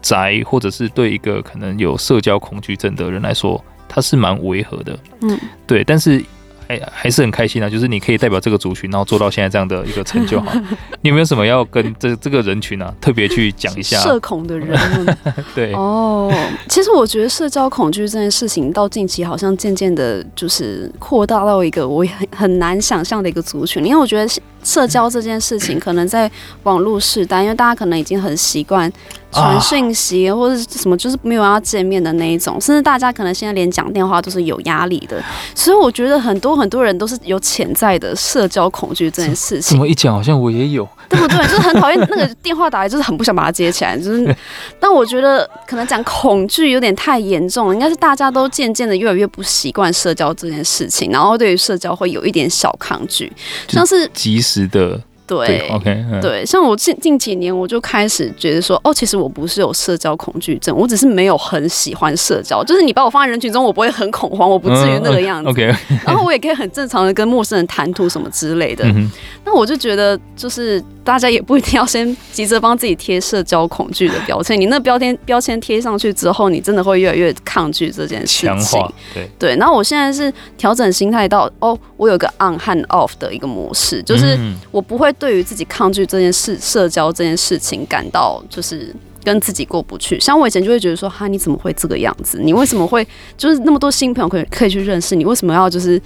[0.00, 3.62] 宅或者是对一个可能有社交恐惧症的人来说。
[3.94, 6.24] 他是蛮违和的，嗯，对，但是
[6.66, 10.50] 还还是很开心啊，就是你可以代表这个族群，然后做到现在这样的一个成就哈。
[11.02, 13.98] 你有没有什么要跟这这个人群啊特别去讲一下？
[13.98, 14.74] 社恐的人，
[15.54, 16.32] 对哦，
[16.70, 24.26] 其实我觉得社交恐惧这件事情到近期好像渐渐的，就是扩大到一个我很很难想象的一个族群，因为我觉得
[24.62, 26.30] 社交这件事情可能在
[26.62, 28.90] 网络时代，因为大家可能已经很习惯。
[29.34, 39.70] 传讯息或者什么，就是没有要见面的那一种，甚至大家可能现在连讲电话都是有压力的，所以我觉得很多很多人都是有潜在的社交恐惧这件事情。
[39.70, 41.38] 怎么一讲，好像我也有，对不对？
[41.48, 43.96] 就是很讨厌那个电话打来，就是很不想把它接起来。
[43.96, 44.36] 就是，
[44.80, 53.30] 但我觉得可能讲恐惧有点太严重了，应该是大家都渐渐的越来越不习惯社交这件事情，然后对于社交会有一点小抗拒，
[53.68, 55.00] 像是及时的。
[55.32, 62.62] 对，对，OK，对，像我近近几年，我就开始觉得说，哦，其实我不是有社交恐惧症，我只是没有很喜欢社交。
[62.62, 65.48] 就是你把我放在人群中，我不会很恐慌，我不至于那个样子。
[65.48, 68.84] 嗯、OK，然后我也可以很正常的跟陌生人谈吐什么之类的。
[68.84, 69.10] 嗯、
[69.44, 74.60] 那我就觉得，就是大家也不一定要先急着帮自己贴社交恐惧的标签。
[74.60, 78.92] 你那标签标签贴上去之后，你真的会越来越抗拒这件事情。
[79.14, 79.56] 对对。
[79.56, 84.38] 然后我现在是调整心态到，哦，我有个 on 和 off 的一个模式，就是
[84.70, 88.92] 我不会对于自己抗拒这件事、社交这件事情感到就是。
[89.24, 92.40] 跟自己过不去，像我以前就会觉得说，哈，你怎么会这个样子？
[92.42, 93.06] 你为什么会
[93.36, 95.24] 就是那么多新朋友可以可以去认识你？
[95.24, 95.96] 为什么要就是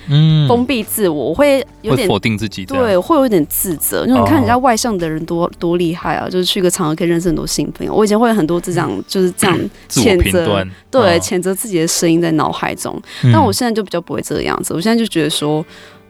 [0.47, 1.31] 封闭自我？
[1.31, 4.05] 我会有点否定自己，对，会有点自责。
[4.07, 7.95] 因为你看人家外向的人多多厉害啊，就是去个场合可以认识很多新朋友。
[7.95, 13.01] 我以前会有很多这样就是这样谴责，对，谴责自己的声音在脑海中。
[13.33, 15.65] 但我现在就比较不会这个样子，我现在就觉得说。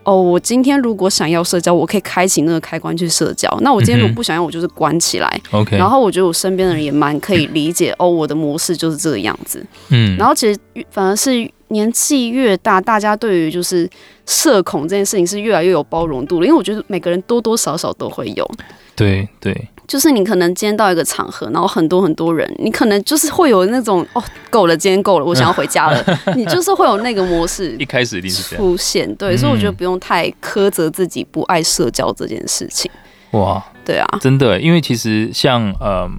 [0.06, 3.52] 哦，我今天如果想要社交，我可以开启那个开关去社交。
[3.60, 5.40] 那我今天如果不想要，我就是关起来。
[5.50, 5.76] OK。
[5.76, 9.66] 然后我觉得我身边的人也蛮可以理解，哦，我的模式就是这个样子。
[9.88, 10.16] 嗯。
[10.16, 10.56] 然后其实
[10.92, 13.90] 反而是年纪越大，大家对于就是
[14.26, 18.48] 社恐这件事情是越来越有包容度了，因为我觉得每个人多多少少都会有。
[18.96, 19.68] 对对。
[19.86, 26.04] 就是你可能今天到一个场合，然后很多很多人，你可能就是会有那种哦，够了，今天够了，我想要回家了。
[26.34, 32.90] 你就是会有那个模式，一开始一定是出现，对，所以我觉得不用太苛责自己不爱社交这件事情。
[33.30, 36.10] 哇，对啊，真的，因为其实像呃，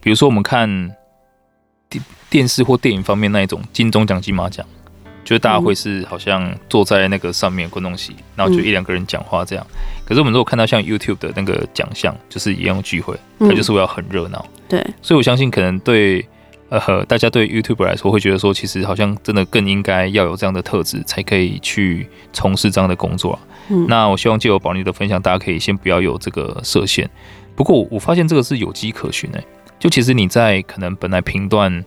[0.00, 0.68] 比如说我们看
[1.88, 4.66] 电电视或电影方面那一种金钟奖、金马奖。
[5.24, 9.66] 就大家会是好像坐在那个上面观众席，然后就一两个人讲话这样。
[10.04, 14.44] 可是我们如果看到像 YouTube 的那个奖项，就是一样聚会，它就是为了很热闹。
[14.68, 16.26] 对，所以我相信可能对
[16.68, 23.38] 呃大家对 YouTuber 来说会觉得说，其实好像真的更应该要有这样的特质，才可以去从事这样的工作。
[23.68, 27.08] 嗯那我希望借由宝妮的分享，大家可以先不要有这个设限。
[27.54, 29.44] 不过我发现这个是有迹可循诶，
[29.78, 31.84] 就其实你在可能本来评断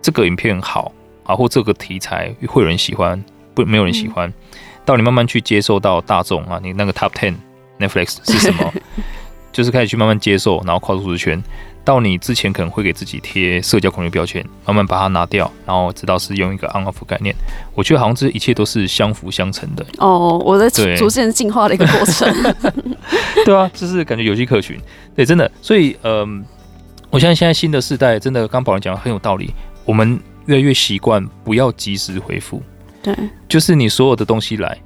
[0.00, 0.92] 这个影片好。
[1.28, 3.22] 啊，或这个题材会有人喜欢，
[3.54, 4.34] 不没有人喜欢，嗯、
[4.86, 7.34] 到你慢慢去接受到大众啊，你那个 Top Ten
[7.78, 8.72] Netflix 是什么，
[9.52, 11.42] 就是开始去慢慢接受，然后跨出舒适圈。
[11.84, 17.34] 到你之前可能会给自己贴社交恐惧标签，慢慢把它拿掉，然后直到是用一个 On Off 概念。
[17.74, 19.86] 我觉得好像这一切都是相辅相成的。
[19.96, 22.30] 哦，我在逐渐进化的一个过程。
[23.46, 24.78] 对，啊，就是感觉有迹可循。
[25.16, 25.50] 对，真的。
[25.62, 26.44] 所以，嗯、呃，
[27.08, 29.54] 我相信现在新的世代真的，刚宝妮讲的很有道理。
[29.84, 30.20] 我们。
[30.48, 32.62] 越来越习惯不要及时回复，
[33.02, 33.14] 对，
[33.46, 34.76] 就是你所有的东西来，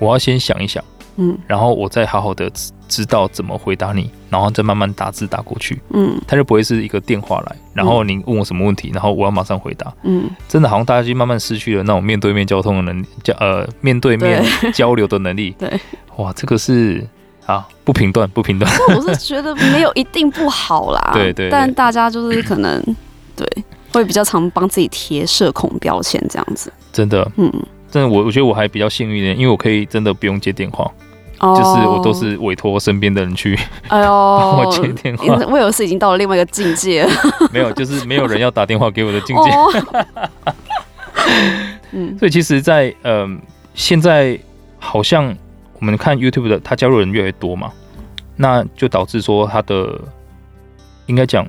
[0.00, 0.82] 我要先想一想，
[1.16, 2.50] 嗯，然后我再好好的
[2.88, 15.80] 知道怎么回答你，然后再慢慢打字打过去，嗯，他就不会是一个电话来，然后你问我什么问题，然后我要马上回答，嗯，真的好像大家就慢慢失去了那种面对面交通的能力，交呃面对面 交流的能力， 对，
[16.16, 17.06] 哇，这个是
[17.46, 22.82] 啊不评断不评断，我是觉得没有一定不好啦， 对，对对，但大家就是可能
[23.36, 23.46] 对。
[23.92, 27.50] 会比较常帮自己贴社恐标签这样子，真的，嗯，
[27.90, 30.90] 真的，我我觉得我还比较幸运一点，因为我可以真的不用接电话，
[31.40, 35.24] 哦、就是我都是委托身边的人去，哎呦，帮我接电话。
[35.46, 37.10] 我以为是已经到了另外一个境界了，
[37.52, 39.50] 没有，就是没有人要打电话给我的境界。
[41.92, 43.28] 嗯，所以其实在，在呃，
[43.74, 44.38] 现在
[44.78, 45.36] 好像
[45.78, 47.70] 我们看 YouTube 的，他加入人越来越多嘛，
[48.36, 50.00] 那就导致说他的
[51.06, 51.46] 应该讲。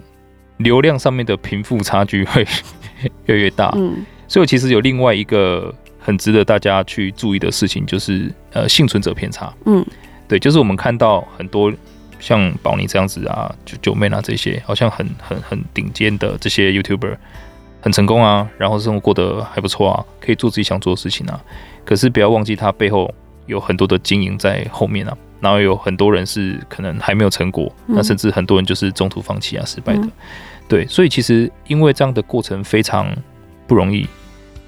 [0.64, 2.46] 流量上面的贫富差距会
[3.26, 9.86] 越来越大，嗯，所以其实有另外一个很值得大家去注意的事情，就是呃幸存者偏差，嗯，
[10.28, 11.72] 对，就是我们看到很多
[12.20, 17.16] 像宝妮这样子啊，九九妹啊这些，好像很很很顶尖的这些 YouTuber
[17.82, 21.40] 很成功啊，然后生活过得还不错啊，可以做自己想做的事情啊，
[21.86, 23.14] 可是不要忘记他背后
[23.46, 25.16] 有很多的经营在后面啊。
[25.42, 30.08] 然后有很多人是可能还没有成果，那甚至很多人就是中途放弃啊，失败的。
[30.68, 33.08] 对，所以其实因为这样的过程非常
[33.68, 34.08] 不容易，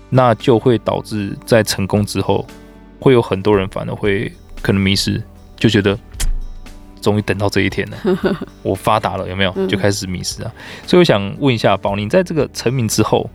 [0.10, 2.46] 那就会导致在成功之后，
[3.00, 4.32] 会有很多人反而会
[4.62, 5.22] 可能迷失，
[5.56, 5.98] 就觉得
[7.02, 7.98] 终于等到这一天了，
[8.62, 9.68] 我发达了，有没有？
[9.68, 10.52] 就开始迷失啊。
[10.86, 13.30] 所以我想问一下宝林，在这个成名之后，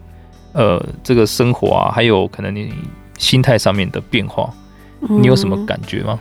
[0.53, 2.73] 呃，这个生活啊，还有可能你
[3.18, 4.53] 心态上面的变化，
[5.01, 6.20] 你有什么感觉吗？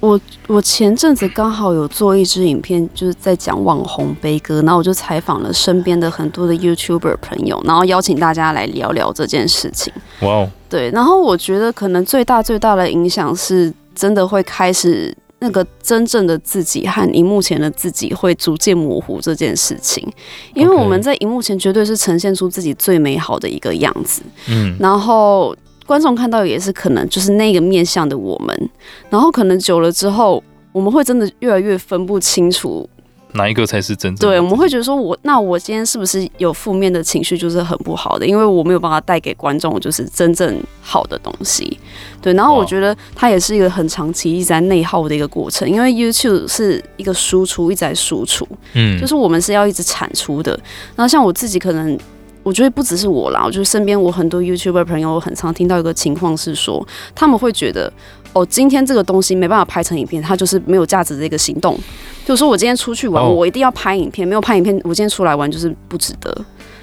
[0.00, 9.92] 我我前阵子刚好有做一支影片，就是在讲网红悲歌，然后我就采访了身边的很多的 YouTuber 朋友，然后邀请大家来聊聊这件事情。
[10.22, 20.10] 哇哦，对，然后我觉得可能最大最大的影响是，真的会开始那个真正的自己和荧幕前的自己会逐渐模糊这件事情，
[20.54, 25.54] 因为我们在荧幕前绝对是呈现出自己最美好的一个样子，嗯，然后。
[25.90, 28.70] 观众看到也是可能就是那个面向的我们，
[29.08, 32.88] 然后可能久了之后，我们会真的越来越分不清楚。
[33.32, 34.36] 哪一个才是真正的？
[34.36, 41.76] 对，我们会觉得说我，我那我今天是不是有负面的情绪，就是很不好的，因为我没有办法带给观众就是真正好的东西。
[42.22, 50.52] 对，然后我觉得它也是一个很长期一直在内耗的一个过程，因为 YouTube 是一个输出一直在输出，嗯，就是我们是要一直产出的。
[50.94, 51.98] 然后像我自己可能，
[52.42, 57.92] 我觉得不只是我啦，我觉得身边我很多 YouTuber 朋友，我很常听到一个情况是说，他们会觉得。
[58.32, 61.76] 哦，今天这个东西没办法拍成影片，它就是没有价值的一个行动。
[62.24, 66.32] 就是说我今天出去玩，我一定要拍影片，没有拍影片，我今天出来玩就是不值得。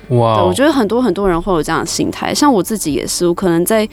[0.10, 3.88] 哇 Wow，我觉得很多很多人会有这样的心态，像我自己也是，我可能在。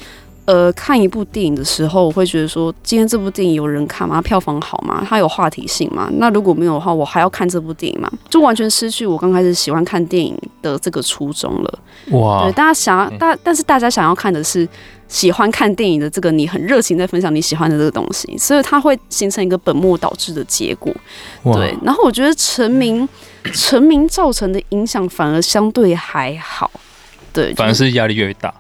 [0.47, 4.21] 呃，看一部电影的时候，我会觉得说，今天这部电影有人看吗？
[4.21, 5.03] 票房好吗？
[5.09, 6.11] 它有话题性吗？
[6.19, 8.11] 那如果没有的话，我还要看这部电影吗？
[8.29, 11.79] 就完全失去我刚开始喜欢看电影的这个初衷了。
[12.11, 12.43] 哇！
[12.45, 14.69] 对，大家想要大，但是大家想要看的是
[15.09, 20.95] 喜欢看电影的这个你很热情在分享你喜欢的这个东西，所以它会形成一个本末倒置的结果。
[21.55, 23.09] 对，然后我觉得成名，
[23.55, 26.71] 成名造成的影响反而相对还好。
[27.33, 28.53] 对，反而是压力越大。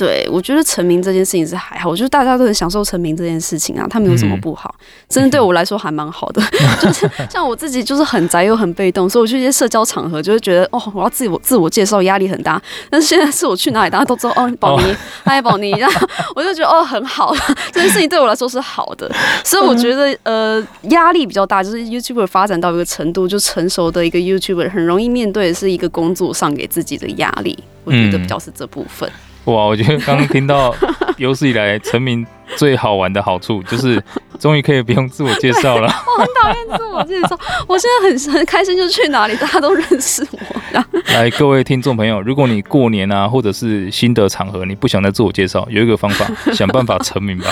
[0.00, 6.42] 对，我觉得成名这件事情是还好，我觉得大家都很享受成名这件事情啊，他没有什么不好，嗯、真的对我来说还蛮好的。
[6.80, 12.58] 就是像我自己就是很宅又很被动，所以我去一些社交场合就会觉得哦，我要自我自我介绍压力很大。
[12.88, 17.34] 但是现在是我去哪里大家都知道哦，宝妮，嗨宝妮，然后我就觉得哦很好，
[17.70, 19.06] 这件事情对我来说是好的。
[19.44, 29.06] 所以我觉得呃压力比较大，就是 YouTuber 发展到一个程度，就成熟的一个 YouTuber 很容易面对的是一个工作上给自己的压力，我觉得比较是这部分。
[29.06, 30.74] 嗯哇，我觉得刚刚听到
[31.16, 32.26] 有史以来成名
[32.56, 34.02] 最好玩的好处，就是
[34.38, 35.88] 终于可以不用自我介绍了。
[36.06, 40.84] 我很讨厌自我介绍，我现在很很开心，就去哪里大家都认识我。
[41.14, 47.50] 来，各位听众朋友，如果你过年啊，或者是新的场合，你不想再自我介绍，有一个方法，想办法成名吧。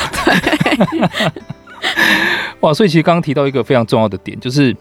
[2.61, 4.77] 哇，所以其实刚刚提到一个非常重要的点，就是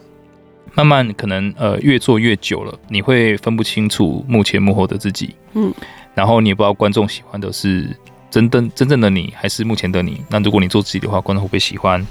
[0.73, 5.33] 慢慢可能呃越做越久了，你会分不清楚幕前幕后的自己。
[5.53, 5.73] 嗯。
[6.17, 7.95] 然后你也不知道观众喜欢的是
[8.31, 10.19] 真正真正的你，还是目前的你。
[10.31, 12.03] 那如果你做自己的话，观众会不会喜欢？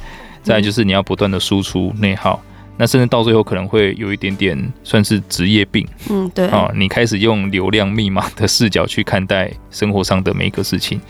[0.45, 2.41] 再来就是你要不断的输出内耗，
[2.77, 5.85] 那甚至到最后可能会有一点点算是职业病。
[6.09, 6.47] 嗯，对。
[6.47, 11.01] 啊，你开始用流量密码的视角去看待生活上的每一个事情，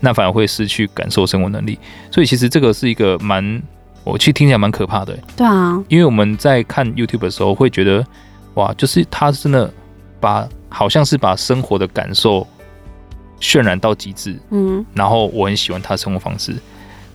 [0.00, 1.78] 那反而会失去感受生活能力。
[2.10, 3.62] 所以其实这个是一个蛮，
[4.04, 5.18] 我其实听起来蛮可怕的。
[5.34, 8.06] 对啊，因为我们在看 YouTube 的时候会觉得，
[8.54, 9.72] 哇，就是他真的
[10.22, 10.48] 把。
[10.74, 12.48] 好像是把生活的感受
[13.38, 16.56] 渲染到极致，嗯，然后我很喜欢他的生活方式。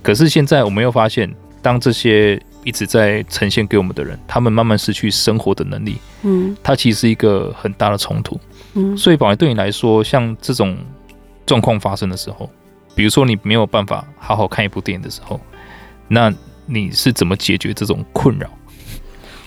[0.03, 1.27] 可是现在我们又发现，
[1.59, 8.39] 当这些一直在呈现给我们的人，他们慢慢失去生活的能力，嗯，它其实是一个很大的冲突，
[8.75, 8.95] 嗯。
[8.95, 10.77] 所以，宝妮对你来说，像这种
[11.43, 12.47] 状况发生的时候，
[12.93, 15.41] 比如说你没有办法好好看一部电影的时候，
[16.07, 16.31] 那
[16.67, 18.47] 你是怎么解决这种困扰？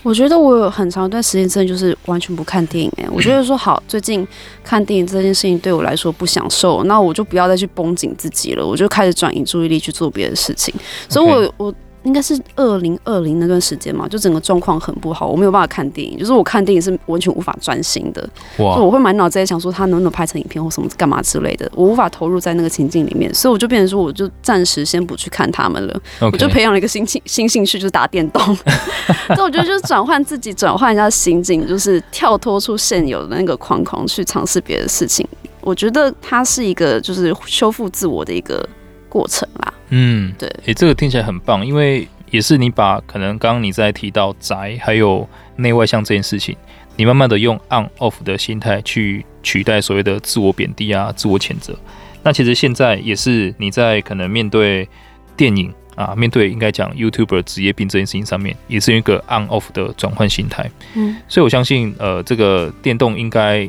[0.02, 4.26] 我觉得我有很长一段时间真的就是完全不看电影哎，我觉得说好，最近
[4.64, 10.74] 看电影这件事情对我来说不享受，那我就不要再去绷紧自己了，我就开始转移注意力去做别的事情，
[11.08, 11.74] 所以我我。
[12.02, 18.22] 应该是二零二零那段时间嘛，就整个状况很不好，我没有办法看电影，就是我看电影是完全无法专心的，
[18.58, 28.42] 哇就我会满脑子在想说他能不能拍成影片或什么干嘛之类的，我无法投入在那个情境里面，所以我就变成说，我就暂时先不去看他们了.我就培养了一个新兴新兴趣，就是打电动。
[29.34, 35.26] 所以我觉得就是转换自己，转换一下心境，就是跳脱出现有的那个框框，去尝试别的事情。
[35.60, 38.66] 我觉得它是一个就是修复自我的一个
[39.10, 39.74] 过程啦。
[39.90, 46.56] 嗯，对，诶、欸，这个听起来很棒，因为也是你把可能刚刚你在提到宅还有内外向这件事情，
[46.96, 51.76] 你慢慢的用 on off 的心态去取代所谓的自我贬低啊、自我谴责。
[52.22, 54.88] 那其实现在也是你在可能面对
[55.36, 60.70] 电影啊，面对应该讲 YouTuber 职业病这件事情上面，也是一个 on off 的转换心态。
[60.94, 63.68] 嗯，所以我相信，呃，这个电动应该。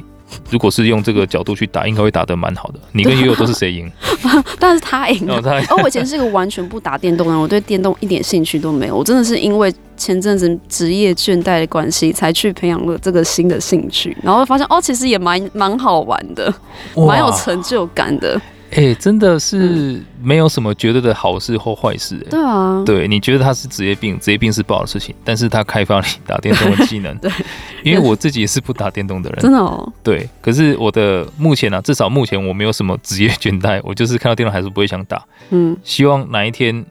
[0.49, 2.79] 如果是用这个角度去打，应该会打得蛮好的。
[2.91, 3.91] 你跟悠悠都是谁赢？
[4.59, 5.37] 但是他赢了。
[5.69, 8.95] 哦，我以前是一个完全不打电动的人，我对电动一点兴趣都没有。
[8.97, 16.53] 我真的是因为前阵子职业倦怠的关系，才去培养了这个新的兴趣，然后发现哦，其实也蛮蛮好玩的，
[16.95, 18.39] 蛮有成就感的。
[18.71, 22.29] 哎、欸，真的是没有什么绝对的好事或坏事、欸。
[22.29, 27.15] 对啊，对，你觉得他是职业病，职业病是不好的事情，但是他开发你打电动的技能。
[27.19, 27.29] 对，
[27.83, 29.39] 因为我自己也是不打电动的人。
[29.41, 29.91] 真的哦。
[30.01, 35.21] 对，可是我的目前呢、啊，至少目前我没有什么职业倦怠，我就是看到电动还是不会想打。
[35.49, 35.75] 嗯。
[35.83, 36.85] 希望哪一天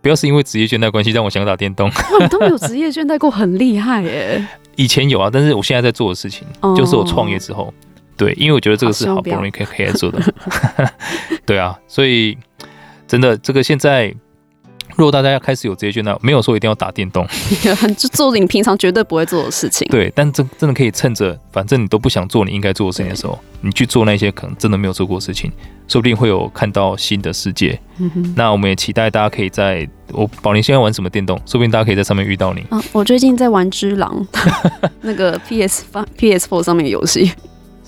[0.00, 1.88] 不要是因为职业倦怠关系让我想打电动。
[1.88, 4.42] 哇，你都没有职业倦怠过，很厉害耶。
[4.76, 7.74] 以前有啊，但是我现在在做的事情，就是我创业之后。
[8.18, 10.20] 对，因为我觉得这个是好不容易可以可以做的，
[11.46, 12.36] 对啊，所以
[13.06, 14.12] 真的这个现在
[14.96, 17.24] 如果大家要开始有职业倦怠，没有说一定要打电动，
[17.96, 19.86] 就做你平常绝对不会做的事情。
[19.88, 25.52] 对，但真真的可以趁着，反正你都不想做你应该做的事情的时候，你去做那些可能真的没有做过的事情，
[25.86, 27.78] 说不定会有看到新的世界。
[27.98, 28.34] 嗯哼。
[28.36, 32.64] 那我们也期待大家可以在我宝林现在玩什么电动，说不定大家可以在上面遇到你。
[32.70, 34.26] 啊，我最近在玩《只狼》，
[35.02, 35.84] 那个 PS
[36.16, 37.30] PS Four 上面的游戏。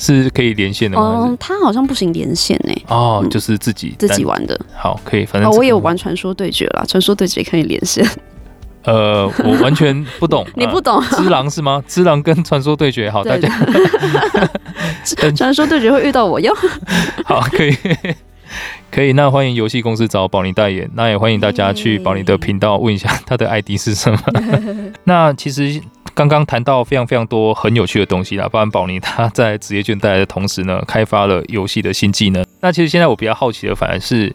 [0.00, 1.02] 是可以连线的吗？
[1.02, 2.72] 哦，它好像不行连线呢。
[2.88, 4.58] 哦，就是自己自己玩的。
[4.74, 8.02] 好，可以，反正我也有玩传说对决啦，传说对决可以连线。
[8.84, 10.46] 呃，我完全不懂。
[10.56, 11.02] 你不懂？
[11.10, 11.84] 只狼是吗？
[11.86, 13.46] 只狼跟传说对决，好，大家。
[15.36, 16.50] 传说对决会遇到我哟。
[17.26, 17.76] 好，可以，
[18.90, 19.12] 可以。
[19.12, 24.18] 那欢迎游戏公司找宝林代言，那也欢迎大家去宝林的频道问一下他的 ID 是什么。
[25.04, 25.78] 那其实。
[26.14, 32.44] 刚刚谈到非常非常多很有趣的东西啦，包含宝妮他在职业倦怠的同时呢，开发了游戏的新技能。
[32.60, 34.34] 那其实现在我比较好奇的，反而是，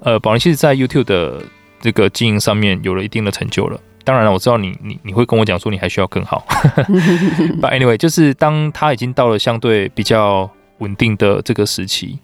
[0.00, 1.42] 呃，宝妮其实，在 YouTube 的
[1.80, 3.80] 这个经营上面有了一定的成就了。
[4.04, 6.44] 当然了，我知道你你你会跟我讲说你还需要更好。
[7.60, 10.48] But anyway，就是当他已经到了相对比较
[10.78, 12.18] 稳定的这个时期，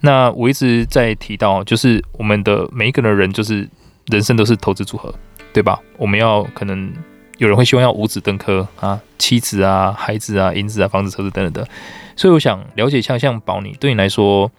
[0.00, 3.68] 那我一直在提到，就是我们的每一个人，就是
[4.06, 5.12] 人生都是投资组合，
[5.52, 5.78] 对吧？
[5.98, 6.92] 我们要可能。
[7.38, 11.68] 有人会希望要五子登科啊，妻子啊，孩子啊，银子啊，房子、车子等等的，
[12.16, 14.50] 所以我想了解一下，像宝你对你来说，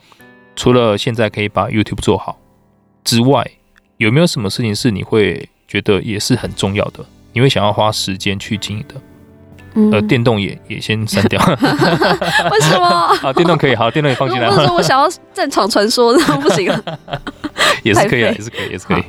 [0.56, 2.38] 除了现在可以把 YouTube 做好
[3.04, 3.46] 之外，
[3.98, 7.06] 有没有什么事情是你会觉得也是很重要的？
[7.34, 8.96] 你会想要花时间去经营的？
[9.78, 11.38] 嗯，呃，电动也也先删掉。
[12.50, 13.08] 为什么？
[13.16, 14.48] 好，电动可以，好，电动也放进来。
[14.50, 17.00] 我说我想要战场传说，那不行了。
[17.84, 19.04] 也是可以啊，也是可以，也是可以。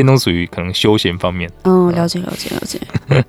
[0.00, 2.80] 电动属于可能休闲方面，嗯，了解了解了解。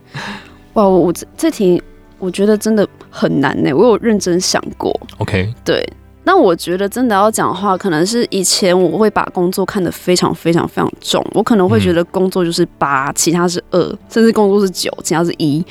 [0.74, 1.84] 哇，我我这这题
[2.18, 4.98] 我觉得真的很难呢，我有认真想过。
[5.18, 5.86] OK，对，
[6.24, 15.62] 那我觉得真的要讲的话，可能是以前我会把工作看得非常非常非常重，我可能会觉得工作就是八，嗯，其他是二，甚至工作是九，其他是一。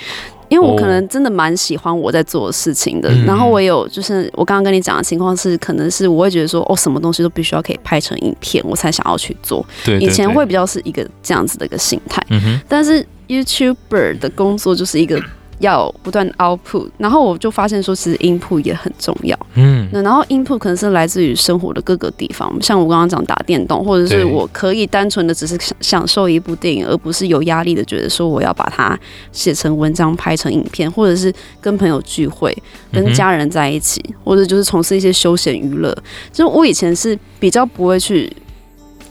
[0.50, 9.64] 因为我可能真的蛮喜欢我在做的事情的，哦、然后我有就是我刚刚跟你讲的情况是，可能是我会觉得说，哦，什么东西都必须要可以拍成影片，我才想要去做。
[9.84, 12.20] 对，以前会比较是一个这样子的一个心态。
[12.28, 12.60] 嗯。
[12.68, 15.18] 但是 YouTuber 的工作就是一个。
[15.60, 19.38] 要不断 output，然后我就发现说，其实 input 也很重要。
[19.54, 28.98] 嗯，那然后 input 可能是来自于生活的各个地方，像我刚刚讲打电动，或者是我可以单纯的只是享享受一部电影，而不是有压力的觉得说我要把它
[29.32, 32.56] 写成文章、拍成影片，或者是跟朋友聚会、
[32.90, 35.94] 跟家人在一起，或者就是从事一些休闲娱乐。
[36.32, 38.34] 就我以前是比较不会去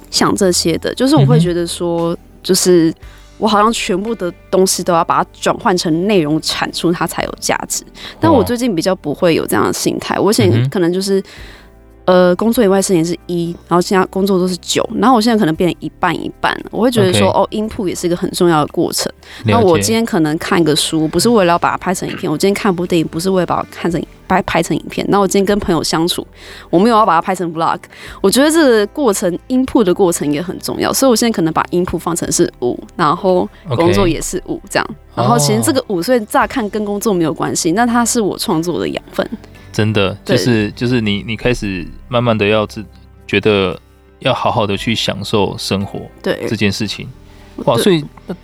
[0.10, 2.92] 想这些的，就是我会觉得说，就是。
[3.40, 7.84] 我好像全部的东西都要把它转换成内容产出，它才有价值。
[8.20, 11.24] 但我最近比较不会有这样的心态，我现在可能就是。
[12.10, 19.12] 呃，工作以外事情是一，然后现在工作都是九，然后我现在可能变成一半一半，我会觉得说.哦，input 也是一个很重要的过程。
[19.46, 25.06] 那我今天可能看个书，不是为了要把它拍成影片；我今天看部电影，不是为了把它看成拍拍成影片。
[25.08, 26.26] 那我今天跟朋友相处，
[26.72, 27.78] 我没有要把它拍成 vlog。
[28.22, 34.88] 我觉得这个过程 input 的过程也很重要，所以我现在可能把 input 放成是五，然后工作也是五这样。
[35.14, 39.30] 然后其实这个五，所以乍看跟工作没有关系，那它是我创作的养分。
[39.72, 42.84] 真的就是就是你你开始慢慢的要自
[43.28, 43.80] 觉得
[44.20, 47.08] 要好好的去享受生活，对这件事情，
[47.66, 47.78] 哇！
[47.78, 48.36] 所以那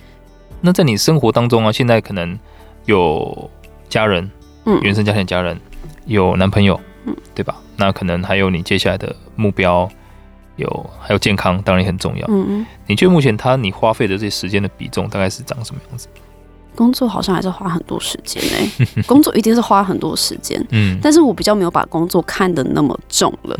[0.60, 2.38] 那在你生活当中啊，现在可能
[2.86, 3.50] 有
[3.88, 4.30] 家人，
[4.64, 5.58] 嗯，原生家庭家人，
[6.06, 7.56] 有男朋友，嗯，对吧？
[7.76, 9.88] 那可能还有你接下来的目标，
[10.56, 12.26] 有还有健康，当然也很重要。
[12.28, 16.08] 嗯嗯，你觉得目前他你花费的这些时间的比重大概是长什么样子？
[16.76, 23.58] 工作好像还是花很多时间呢， 工作一定是花很多时间，嗯，但是我比较没有把工作看得那么重了，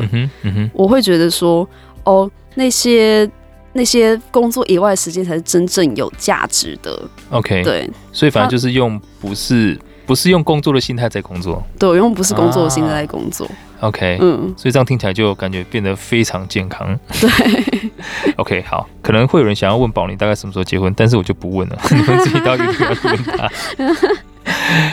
[0.71, 1.67] 我会觉得说，
[2.03, 3.29] 哦，那些
[3.73, 7.01] 那些工作以外的时间才是真正有价值的
[7.31, 9.77] ，OK，对，所以反正就是用不是。
[10.07, 13.45] 不是用工作的心态在工作，对，用不是工作的心态在工作。
[13.45, 16.97] 啊、OK，嗯，所以这样听起来就感觉变得非常健康。
[17.19, 17.91] 对，
[18.37, 23.51] OK，好，可能会有人想要问宝妮大概什么时候结婚，但是我就不问了， 你们自己到底要问他。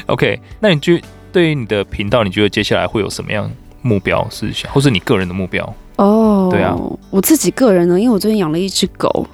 [0.12, 1.00] OK，那你觉
[1.32, 3.50] 对于你的频道，你觉得接下来会有什么样
[3.80, 5.74] 目标是想，或是你个人的目标？
[5.96, 6.76] 哦，对啊，
[7.10, 9.26] 我自己个人呢，因为我最近养了一只狗，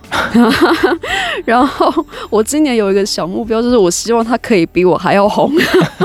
[1.45, 5.51] 然后我今年有一个小目标，就是我希望它可以比我还要红。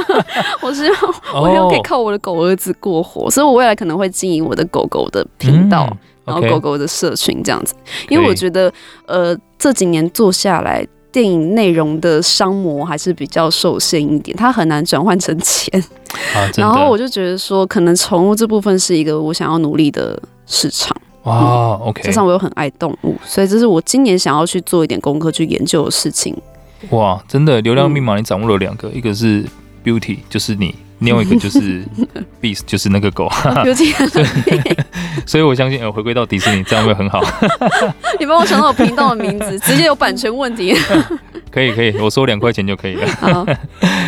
[0.62, 7.74] 我希望我要可以靠我的狗儿子过活，所以我未来可能会经营我的狗狗的频道，嗯、然后狗狗的社群这样子，
[8.10, 8.72] 因为我觉得
[9.08, 10.88] 呃这几年做下来。
[11.12, 15.82] 电影内容的商模还是比较受限一点，它很难转换成钱。
[16.36, 20.96] 啊、然后我就觉得说，可能宠物这部分是一个我想要努力的市场。
[21.24, 22.04] 哇，OK。
[22.04, 26.36] 加上我又很爱动物，所以这是我今年想要去做一点功课去研究的事情。
[26.90, 29.44] 哇，真的，流量密码你掌握了两个，嗯、一个是
[29.84, 30.76] Beauty，就是你。
[31.00, 31.84] 另外一个就是
[32.42, 33.30] Beast，就是那个狗。
[35.28, 37.22] 所以我相信，呃，回归到迪士尼，这样会很好。
[38.18, 40.74] 你帮我想到我频道的名字，直接有版权问题。
[41.52, 43.08] 可以可以，我收两块钱就可以了。
[43.20, 43.46] 好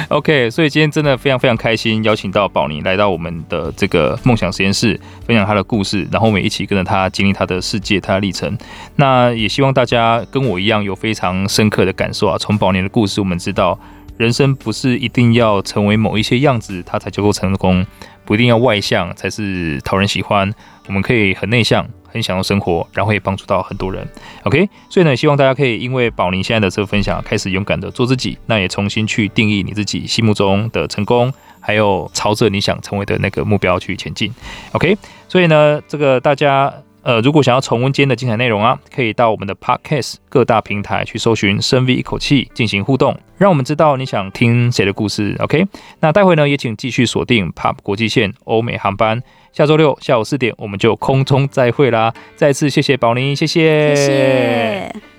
[0.10, 8.58] OK，所以今天真的非常非常开心，邀请到宝妮来到我们的这个梦想实验室，分享她的故事，然后我们一起跟着她经历她的世界、她的历程。
[8.96, 12.38] 那也希望大家跟我一样有非常深刻的感受啊！
[12.38, 13.78] 从宝妮的故事，我们知道。
[14.18, 17.84] 人生不是一定要成为某一些样子，它才叫做成功；
[18.26, 20.52] 不一定要外向才是讨人喜欢。
[20.88, 21.88] 我们可以很内向，
[22.18, 24.06] 很享受生活，然后也帮助到很多人。
[24.44, 34.34] OK，所以呢，希望大家可以因为宝宁现在的这个分享，开始勇敢的做自己，那也重新去定义你自己心目中的成功，还有朝着你想成为的那个目标去前进。
[34.72, 34.98] OK，
[35.28, 36.74] 所以呢，这个大家。
[37.04, 45.34] 呃，如果想要重温今天的精彩内容啊，可以到我们的 Podcast 各大平台去搜寻“深 V 一口气”进行互动，让我们知道你想听谁的故事。
[45.40, 45.66] OK，
[46.02, 49.24] 那待会呢也请继续锁定 POP 国际线欧美航班，
[49.58, 52.14] 下周六下午四点我们就空中再会啦！
[52.36, 53.96] 再次谢谢宝妮，谢谢。
[53.96, 55.17] 谢谢。